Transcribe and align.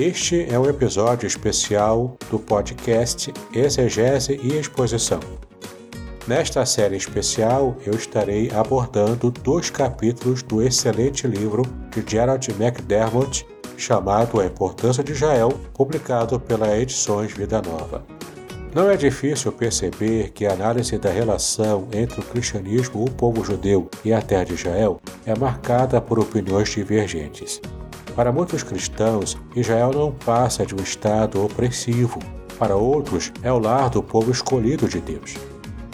Este 0.00 0.50
é 0.50 0.58
um 0.58 0.64
episódio 0.64 1.26
especial 1.26 2.16
do 2.30 2.38
podcast 2.38 3.30
Exegese 3.52 4.40
e 4.42 4.56
Exposição. 4.56 5.20
Nesta 6.26 6.64
série 6.64 6.96
especial, 6.96 7.76
eu 7.84 7.92
estarei 7.92 8.50
abordando 8.50 9.30
dois 9.30 9.68
capítulos 9.68 10.42
do 10.42 10.62
excelente 10.62 11.26
livro 11.26 11.64
de 11.90 12.02
Gerald 12.10 12.50
McDermott 12.52 13.46
chamado 13.76 14.40
A 14.40 14.46
Importância 14.46 15.04
de 15.04 15.12
Israel, 15.12 15.50
publicado 15.74 16.40
pela 16.40 16.78
Edições 16.78 17.34
Vida 17.34 17.60
Nova. 17.60 18.02
Não 18.74 18.88
é 18.90 18.96
difícil 18.96 19.52
perceber 19.52 20.30
que 20.30 20.46
a 20.46 20.54
análise 20.54 20.96
da 20.96 21.10
relação 21.10 21.86
entre 21.92 22.20
o 22.20 22.24
cristianismo, 22.24 23.04
o 23.04 23.10
povo 23.10 23.44
judeu 23.44 23.90
e 24.02 24.14
a 24.14 24.22
terra 24.22 24.44
de 24.44 24.54
Israel 24.54 24.98
é 25.26 25.38
marcada 25.38 26.00
por 26.00 26.18
opiniões 26.18 26.70
divergentes. 26.70 27.60
Para 28.14 28.32
muitos 28.32 28.62
cristãos, 28.62 29.38
Israel 29.54 29.92
não 29.94 30.12
passa 30.12 30.66
de 30.66 30.74
um 30.74 30.82
estado 30.82 31.44
opressivo. 31.44 32.18
Para 32.58 32.76
outros, 32.76 33.32
é 33.42 33.52
o 33.52 33.58
lar 33.58 33.88
do 33.88 34.02
povo 34.02 34.30
escolhido 34.30 34.88
de 34.88 35.00
Deus. 35.00 35.36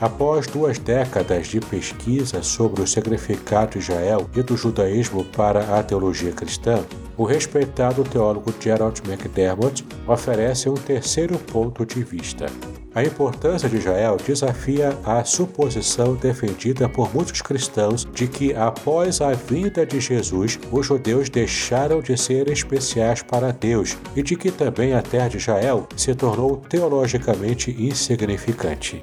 Após 0.00 0.46
duas 0.46 0.78
décadas 0.78 1.48
de 1.48 1.60
pesquisa 1.60 2.42
sobre 2.42 2.82
o 2.82 2.86
significado 2.86 3.72
de 3.72 3.78
Israel 3.78 4.28
e 4.34 4.42
do 4.42 4.56
judaísmo 4.56 5.24
para 5.24 5.76
a 5.76 5.82
teologia 5.82 6.32
cristã, 6.32 6.84
o 7.16 7.24
respeitado 7.24 8.04
teólogo 8.04 8.54
Gerald 8.60 9.02
McDermott 9.08 9.84
oferece 10.06 10.68
um 10.68 10.74
terceiro 10.74 11.36
ponto 11.36 11.84
de 11.84 12.04
vista. 12.04 12.46
A 12.94 13.02
importância 13.02 13.68
de 13.68 13.76
Israel 13.76 14.16
desafia 14.16 14.98
a 15.04 15.22
suposição 15.22 16.14
defendida 16.14 16.88
por 16.88 17.14
muitos 17.14 17.42
cristãos 17.42 18.06
de 18.12 18.26
que, 18.26 18.54
após 18.54 19.20
a 19.20 19.32
vinda 19.32 19.84
de 19.84 20.00
Jesus, 20.00 20.58
os 20.72 20.86
judeus 20.86 21.28
deixaram 21.28 22.00
de 22.00 22.16
ser 22.16 22.50
especiais 22.50 23.22
para 23.22 23.52
Deus 23.52 23.96
e 24.16 24.22
de 24.22 24.36
que 24.36 24.50
também 24.50 24.94
a 24.94 25.02
terra 25.02 25.28
de 25.28 25.36
Israel 25.36 25.86
se 25.96 26.14
tornou 26.14 26.56
teologicamente 26.56 27.70
insignificante. 27.78 29.02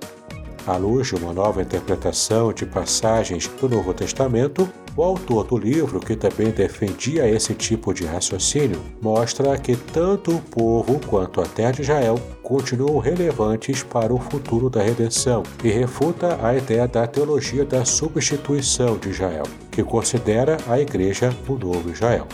À 0.66 0.78
luz 0.78 1.09
de 1.09 1.16
uma 1.16 1.31
nova 1.31 1.61
interpretação 1.61 2.52
de 2.52 2.66
passagens 2.66 3.47
do 3.47 3.69
Novo 3.69 3.94
Testamento, 3.94 4.67
o 4.95 5.03
autor 5.03 5.45
do 5.45 5.57
livro, 5.57 5.99
que 5.99 6.15
também 6.15 6.51
defendia 6.51 7.27
esse 7.27 7.53
tipo 7.53 7.93
de 7.93 8.05
raciocínio, 8.05 8.81
mostra 9.01 9.57
que 9.57 9.75
tanto 9.75 10.35
o 10.35 10.41
povo 10.41 10.99
quanto 11.07 11.41
a 11.41 11.45
terra 11.45 11.71
de 11.71 11.81
Israel 11.81 12.19
continuam 12.41 12.99
relevantes 12.99 13.83
para 13.83 14.13
o 14.13 14.19
futuro 14.19 14.69
da 14.69 14.81
redenção 14.81 15.43
e 15.63 15.69
refuta 15.69 16.39
a 16.41 16.55
ideia 16.55 16.88
da 16.88 17.05
teologia 17.05 17.66
da 17.66 17.83
substituição 17.83 18.97
de 18.97 19.09
Israel, 19.09 19.45
que 19.71 19.83
considera 19.83 20.57
a 20.67 20.79
igreja 20.79 21.35
o 21.47 21.53
novo 21.53 21.89
Israel. 21.89 22.27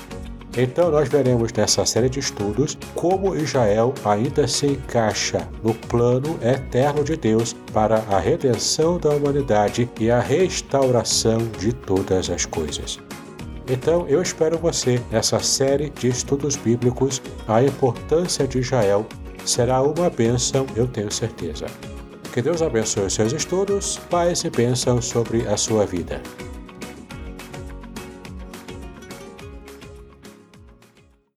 Então, 0.57 0.91
nós 0.91 1.07
veremos 1.07 1.53
nessa 1.53 1.85
série 1.85 2.09
de 2.09 2.19
estudos 2.19 2.77
como 2.94 3.35
Israel 3.35 3.94
ainda 4.03 4.47
se 4.47 4.67
encaixa 4.67 5.47
no 5.63 5.73
plano 5.73 6.38
eterno 6.41 7.03
de 7.03 7.16
Deus 7.16 7.55
para 7.71 7.99
a 8.09 8.19
redenção 8.19 8.97
da 8.97 9.11
humanidade 9.11 9.89
e 9.99 10.11
a 10.11 10.19
restauração 10.19 11.38
de 11.57 11.72
todas 11.72 12.29
as 12.29 12.45
coisas. 12.45 13.00
Então, 13.69 14.06
eu 14.09 14.22
espero 14.22 14.57
você 14.57 15.01
nessa 15.09 15.39
série 15.39 15.89
de 15.89 16.09
estudos 16.09 16.57
bíblicos. 16.57 17.22
A 17.47 17.63
importância 17.63 18.45
de 18.45 18.59
Israel 18.59 19.06
será 19.45 19.81
uma 19.81 20.09
bênção, 20.09 20.66
eu 20.75 20.85
tenho 20.85 21.09
certeza. 21.09 21.66
Que 22.33 22.41
Deus 22.41 22.62
abençoe 22.62 23.06
os 23.06 23.13
seus 23.13 23.31
estudos, 23.31 24.00
paz 24.09 24.44
e 24.44 24.50
bênção 24.50 25.01
sobre 25.01 25.47
a 25.47 25.56
sua 25.56 25.85
vida. 25.85 26.22